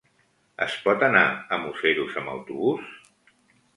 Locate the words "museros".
1.67-2.19